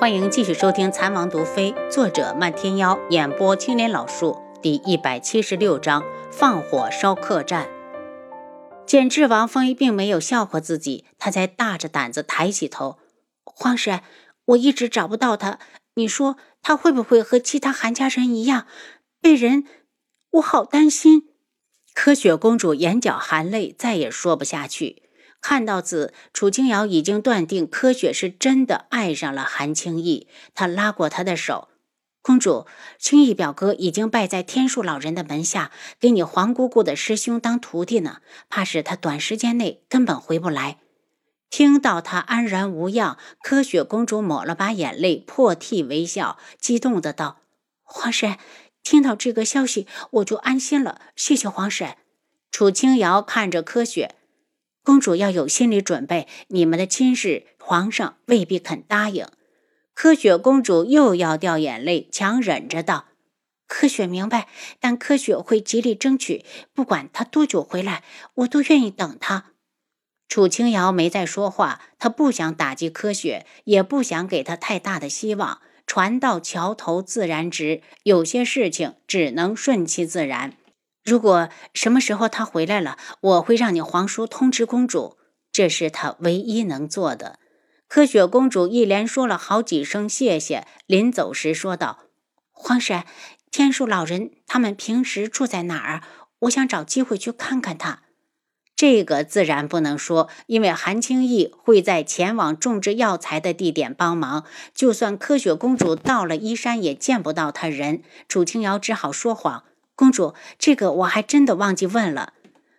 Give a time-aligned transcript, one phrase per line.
[0.00, 7.68] 欢迎继续收听《残王毒妃》，作者漫天妖，演播青莲老树，第一百七十六章：放火烧客栈。
[8.86, 13.00] 见智王妃并没有笑话自己，他才大着胆子抬起头
[13.42, 14.00] ：“皇婶，
[14.44, 15.58] 我一直找不到他，
[15.96, 18.68] 你说他会不会和其他韩家人一样
[19.20, 19.64] 被人？
[20.30, 21.34] 我好担心。”
[21.92, 25.02] 柯雪公主眼角含泪，再也说不下去。
[25.40, 30.28] 看到此，楚清瑶已经断定柯雪是真的爱上了韩青义。
[30.54, 31.68] 他拉过她的手
[32.20, 32.66] ：“公主，
[32.98, 35.70] 青逸表哥已经拜在天树老人的门下，
[36.00, 38.20] 给你黄姑姑的师兄当徒弟呢。
[38.48, 40.78] 怕是他短时间内根本回不来。”
[41.48, 47.38] 听到他安然无恙，柯雪公主抹了把眼泪，破涕为笑，激动的道
[47.82, 48.36] ：“皇婶，
[48.82, 51.00] 听到这个消息，我就安心了。
[51.16, 51.96] 谢谢皇婶。”
[52.52, 54.16] 楚清瑶看着柯雪。
[54.88, 59.26] 公主要有心理准备，你们的亲事，皇上未必肯答应。
[59.92, 63.04] 柯雪公主又要掉眼泪，强忍着道
[63.68, 64.48] ：“柯雪明白，
[64.80, 68.02] 但柯雪会极力争取，不管他多久回来，
[68.36, 69.52] 我都愿意等他。”
[70.26, 75.60] 楚清瑶没再说话，她不想打击柯雪，也不想给她太大的希望。
[75.86, 80.54] 船到桥头自然直，有些事情只能顺其自然。
[81.08, 85.16] 如果什么时候他回来了，我会让你皇叔通知公主，
[85.50, 87.38] 这是他唯一能做的。
[87.88, 92.00] 柯雪公主一连说了好几声谢谢，临走时说道
[92.52, 93.04] ：“皇婶，
[93.50, 96.02] 天树老人他们平时住在哪儿？
[96.40, 98.02] 我想找机会去看看他。”
[98.76, 104.44] 这个自然不能说，因为韩青义会在前往种植药材的地点帮忙。
[104.74, 108.02] 就算柯雪公主到了依山，也见不到他人。
[108.28, 109.64] 楚清瑶只好说谎。
[109.98, 112.34] 公主，这个我还真的忘记问了。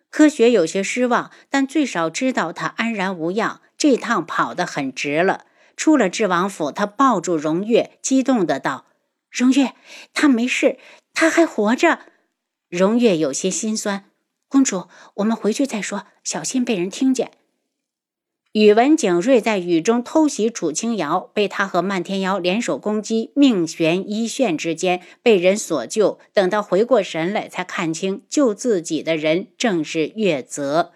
[0.10, 5.44] 科学有些失望，但最少知道他安然无恙，这趟跑得很值了。
[5.76, 8.86] 出了智王府，他抱住荣月，激动的道
[9.30, 9.76] ：“荣月，
[10.14, 10.80] 他没事，
[11.14, 12.00] 他还活着。”
[12.72, 14.06] 荣月有些心酸。
[14.48, 17.32] 公主，我们回去再说，小心被人听见。
[18.54, 26.18] 宇文景睿在雨中偷袭楚清瑶，被他和漫天瑶联手攻击，命悬一线之间，被人所救。
[26.34, 30.94] 等到回过神来，才看清救自己的人正是月泽。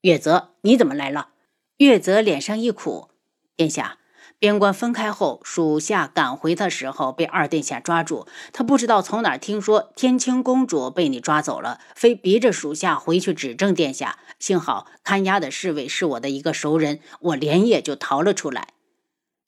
[0.00, 1.28] 月泽，你怎么来了？
[1.76, 3.10] 月泽脸上一苦，
[3.54, 3.98] 殿下。
[4.42, 8.26] 边关分开后，属下赶回的时候被二殿下抓住。
[8.52, 14.18] 他不知道从哪儿听说天青公主被你抓走了，非逼着属下回去指证殿下。
[14.40, 18.70] 幸好看押的侍卫是我的一个熟人，我连夜就逃了出来。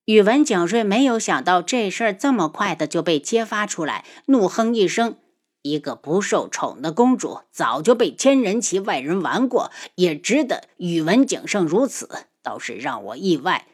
[0.05, 5.17] 宇文景睿没有想到这事儿这么快的就被揭发出来，怒哼一声
[5.63, 12.09] ：“一个不受宠的公主，早就被千人骑外人玩过，也值得宇文景胜如此，
[12.45, 13.67] 倒是让我意外。”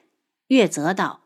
[0.50, 1.20] 月泽道：“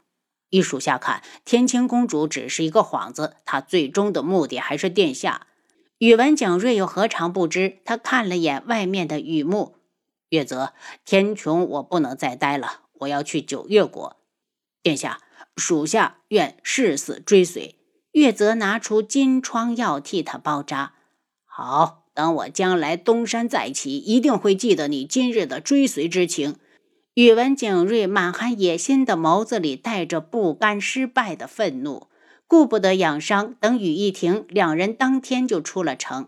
[0.51, 5.47] 依属下看，天青公主只是一个幌子，她最终的目的还是殿下。”
[5.99, 7.79] 宇文景睿又何尝不知？
[7.87, 9.77] 他看了眼外面的雨幕，
[10.29, 10.75] 月泽，
[11.07, 14.17] 天穹，我不能再待了，我要去九月国。
[14.83, 15.23] 殿下，
[15.57, 17.77] 属下愿誓死追随。
[18.13, 20.93] 月泽拿出金疮药替他包扎。
[21.47, 26.57] 好，等我将来东山再起，一定会记得你今日的追随之情。
[27.15, 32.09] 宇文景睿满含野心的眸子里带着不甘失败的愤怒，
[32.49, 33.55] 顾不得养伤。
[33.61, 36.27] 等雨一停，两人当天就出了城。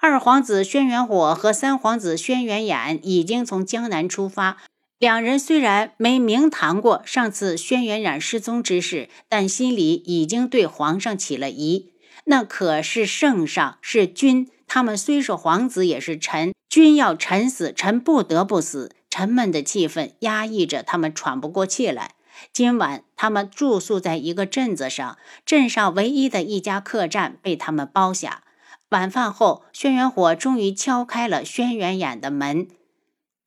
[0.00, 4.56] 二皇子轩辕火和三皇子轩辕衍已经从江南出发。
[4.98, 11.92] 两人虽然没明谈过上次轩辕染失踪之事，但心里已经对皇上起了疑。
[12.24, 16.52] 那可是圣上，是君，他们虽是皇子，也是臣。
[16.68, 18.90] 君要臣死，臣不得不死。
[19.12, 22.14] 沉闷的气氛压抑着，他们喘不过气来。
[22.50, 28.42] 今晚，他们住宿在一个镇子上，镇上唯一的一家客栈被他们包下。
[28.88, 32.68] 晚饭后，轩辕火终于敲开了轩辕衍的门。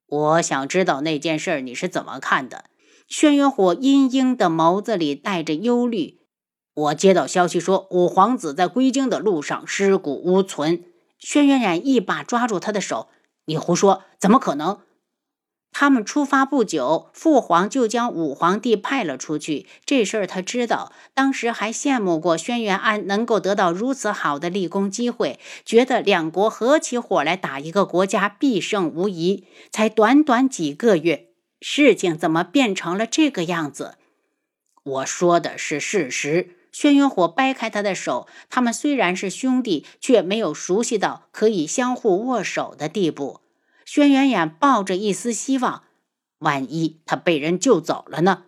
[0.05, 2.65] 我想知道那件事你是怎么看的？
[3.07, 6.19] 轩辕火阴阴的眸子里带着忧虑。
[6.75, 10.83] 我接到消息说，五皇子在归京的路上尸骨无存。
[11.18, 13.07] 轩辕染一把抓住他的手
[13.45, 14.81] ：“你胡说，怎么可能？”
[15.77, 19.68] 他们出发不久，父皇就将武皇帝派了出去。
[19.86, 29.44] 这事儿他知道，当时还羡慕过轩辕安能够得到如此好的立功机会，觉得两国合起伙来打一个国家必胜无疑。
[29.69, 33.95] 才短短几个月，事情怎么变成了这个样子？
[34.81, 36.51] 我说的是事实。
[36.71, 43.42] 轩辕火掰开他的手，他们虽然是兄弟，却没有熟悉到可以相互握手的地步。
[43.85, 45.83] 轩辕衍抱着一丝希望，
[46.39, 48.45] 万一他被人救走了呢？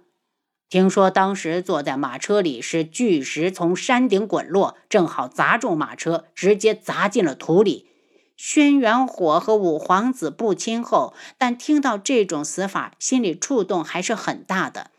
[0.68, 7.88] 听说当时坐在马车里是巨石从山顶滚落，正好砸中马车，直接砸进了土里。
[8.36, 14.92] 轩辕火和五皇子不亲厚，但听到这种死法，心里触动还是很大的。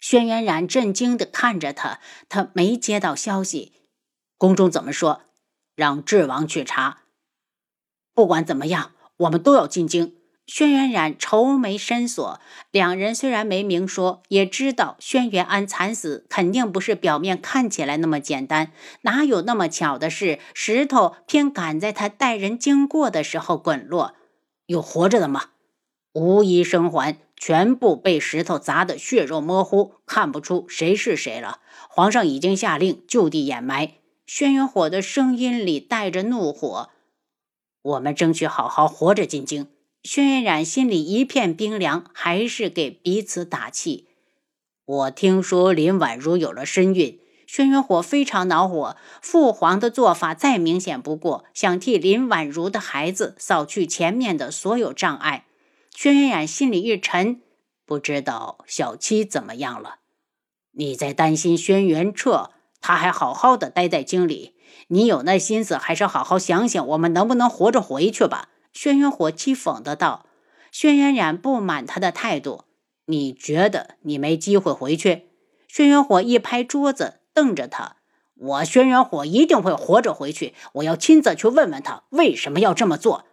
[0.00, 3.72] 轩辕染震惊地看着他，他没接到消息。
[4.36, 5.22] 宫中怎么说？
[5.76, 6.98] 让智王去查。
[8.12, 10.14] 不管怎么样，我们都要进京。
[10.46, 12.38] 轩辕染愁眉深锁，
[12.70, 18.70] 两人虽然没明说，也知道轩辕安惨死肯定不是表面看起来那么简单。
[19.02, 20.38] 哪有那么巧的事？
[20.52, 24.16] 石头偏赶在他带人经过的时候滚落。
[24.66, 25.46] 有活着的吗？
[26.12, 31.60] 无一生还，全部被石头砸得血肉模糊，看不出谁是谁了。
[31.88, 33.94] 皇上已经下令就地掩埋。
[34.26, 36.90] 轩辕火的声音里带着怒火。
[37.84, 39.68] 我们争取好好活着进京。
[40.02, 44.08] 轩辕染心里一片冰凉，还是给彼此打气。
[44.84, 48.96] 我听说林婉如有了身孕，轩辕火非常恼火。
[49.20, 55.46] 父皇的做法再明显不过，想替林婉如的孩子扫去前面的所有障碍。
[55.94, 57.42] 轩辕染心里一沉，
[57.86, 59.96] 不知道小七怎么样了。
[60.72, 64.53] 你在担心轩辕彻，他还好好的待在京里。
[64.88, 68.48] 你有那心思，还是好好想想，我们能不能活着回去吧。
[68.72, 70.26] 轩辕火讥讽的道
[70.72, 72.64] ：“轩辕染不满他的态度，
[73.06, 75.28] 你觉得你没机会回去？”
[75.68, 77.96] 轩辕火一拍桌子，瞪着他
[78.36, 83.24] ：“我轩辕火一定会活着回去，我要亲自去问问他为什么要这么做。”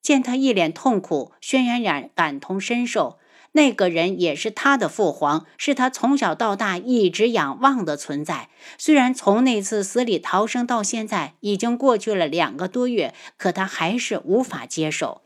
[0.00, 3.18] 见他一脸痛苦，轩辕染感同身受。
[3.56, 8.50] 那个人也是他的父皇，是他从小到大一直仰望的存在。
[8.78, 15.22] 虽然从那次死里逃生到现在已经过去了两个多月，可他还是无法接受。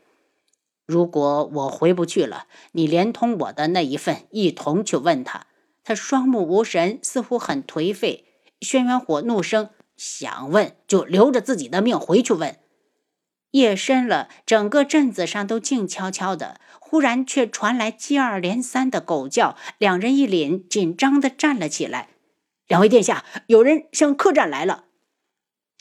[0.85, 5.47] 如果我回不去了，你连同我的那一份一同去问他。
[5.83, 8.25] 他双目无神，似乎很颓废。
[8.61, 12.57] 轩辕火怒声：“想问就留着自己的命回去问。”
[13.51, 16.59] 夜深了，整个镇子上都静悄悄的。
[16.79, 22.09] 忽然却传来接二连三的狗叫，两人一凛，紧张的站了起来。
[22.67, 24.85] 两位殿下，有人向客栈来了。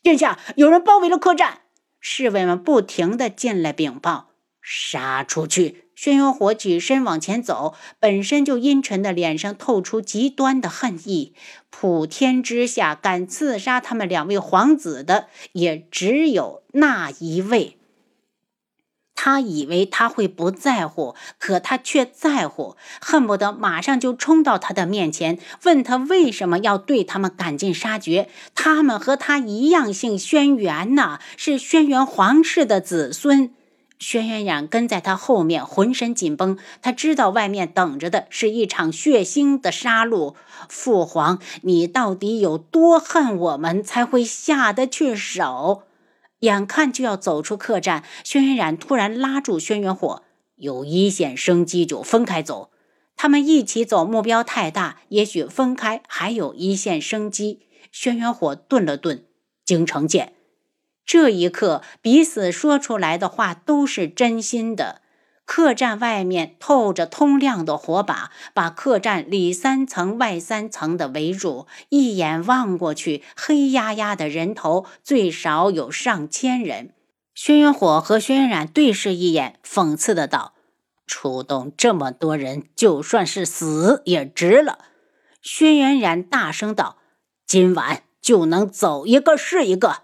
[0.02, 1.62] 殿下，有人包围了客栈。
[1.98, 4.27] 侍卫们不停的进来禀报。
[4.70, 5.84] 杀出去！
[5.94, 11.32] 轩辕火起身往前走，本身就阴沉的脸上透出极端的恨意。
[11.70, 17.78] 普天之下，敢刺杀他们两位皇子的，也只有那一位。
[19.14, 28.28] 他以为他会不在乎，可他却在乎，恨不得马上就冲到他的面前，问他为什么要对他们赶尽杀绝。
[28.54, 33.52] 他们和他一样姓轩辕呐，是轩辕皇室的子孙。
[33.98, 36.56] 轩辕染跟在他后面，浑身紧绷。
[36.80, 40.34] 他知道外面等着的是一场血腥的杀戮。
[40.68, 45.82] 父皇，你到底有多恨我们，才会下得去手？
[46.40, 50.22] 眼看就要走出客栈，轩辕染突然拉住轩辕火
[50.54, 52.70] ：“有一线生机就分开走。
[53.16, 59.24] 他们一起走，目标太大，也许分开还有一线生机。”轩辕火顿了顿
[59.66, 60.34] ：“京城见。”
[61.08, 65.00] 这一刻，彼此说出来的话都是真心的。
[65.46, 71.66] 客栈外面透着通亮的火把，把客栈里三层外三层的围住。
[71.88, 76.92] 一眼望过去，黑压压的人头最少有上千人。
[77.34, 80.52] 轩辕火和轩辕染对视一眼，讽刺的道
[81.08, 84.80] ：“出动这么多人，就算是死也值了。”
[85.40, 86.98] 轩辕染大声道
[87.48, 90.02] ：“今晚就能走一个是一个。”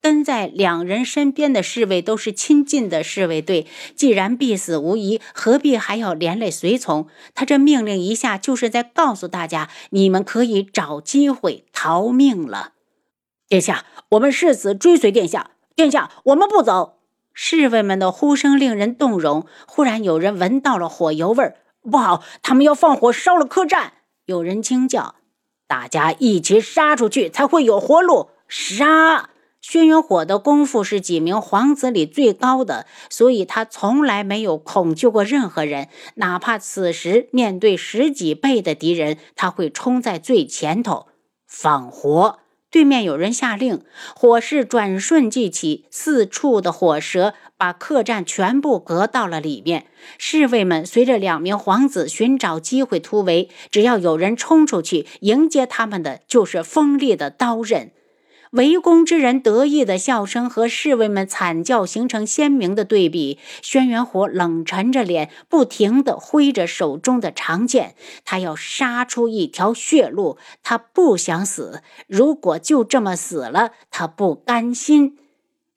[0.00, 7.06] 跟在两人身边的侍卫都是亲近的侍卫队，既然必死无疑，何必还要连累随从？
[7.34, 12.72] 他这命令一下，就是在告诉大家：你们可以找机会逃命了。
[13.46, 15.50] 殿下，我们誓死追随殿下。
[15.76, 16.98] 殿下，我们不走。
[17.32, 19.46] 侍卫们的呼声令人动容。
[19.66, 23.92] 忽然有人闻到了火油味儿，不好，他们要放火烧了客栈。
[24.26, 25.16] 有人惊叫：
[25.66, 28.30] 大家一起杀出去，才会有活路！
[28.48, 29.30] 杀！
[29.60, 41.08] 轩辕火的功夫是几名皇子里最高的，所以他从来没有恐惧过任何人，哪怕此时面对十几倍的敌人，他会冲在最前头
[41.46, 42.38] 放火。
[42.70, 43.82] 对面有人下令，
[44.14, 49.86] 火势转瞬即起，四处的火舌把客栈全部隔到了里面。
[50.18, 57.90] 侍卫们随着两名皇子寻找机会突围，只要有人冲出去迎接他们的，就是锋利的刀刃。
[58.50, 63.38] 围攻之人得意的笑声和侍卫们惨叫形成鲜明的对比。
[63.62, 70.36] 轩辕火冷沉着脸，不停地挥着手中的长剑，他要杀出一条血路。
[70.64, 75.16] 他不想死，如果就这么死了，他不甘心。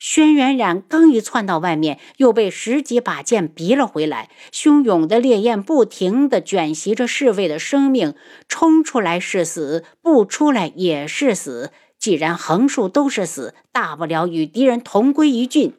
[0.05, 4.29] 轩辕染刚一窜到外面，又被十几把剑逼了回来。
[4.51, 8.13] 汹涌的烈焰不停地卷袭着侍卫的生命，
[8.49, 11.71] 冲出来是死，不出来也是死。
[11.97, 15.73] 既然横竖都是死，大不了与敌人同归于尽。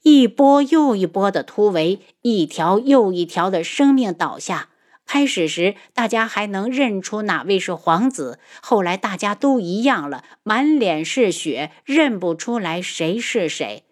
[0.00, 4.70] 一波又一波的突围，一条又一条的生命倒下。
[5.08, 13.87] 开始时，大家还能认出哪位是皇子，后来大家都一样了，满脸是血，认不出来谁是谁。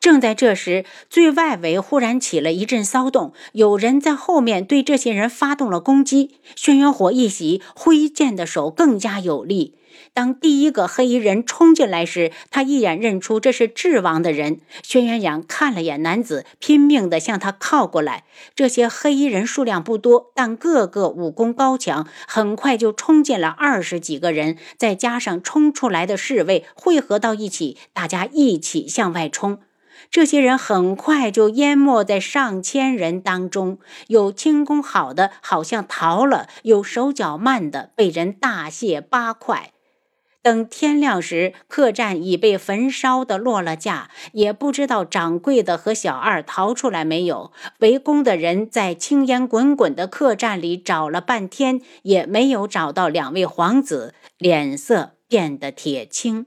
[0.00, 6.40] 正在这时，最外围忽然起了一阵骚动，有人在后面对这些人发动了攻击。
[6.56, 9.76] 轩辕火一喜，挥剑的手更加有力。
[10.14, 14.60] 当第一个黑衣人冲进来时，他一眼认出这是智王的人。
[14.82, 18.24] 轩辕仰看了眼男子，拼命地向他靠过来。
[18.54, 29.58] 这些黑衣人数量不多，但个个武功高强，很快就冲进了二十几个人，再加上冲出来的侍卫汇合到一起，大家一起向外冲。
[30.08, 39.72] 这些人很快就淹没在上千人当中，有轻功好的好像逃了，有手脚慢的被人大卸八块。
[40.42, 47.52] 等天亮时，客栈已被焚烧的落了架，也不知道掌柜的和小二逃出来没有。
[47.80, 56.46] 围攻的人在青烟滚滚的客栈里找了半天，也没有找到两位皇子，脸色变得铁青。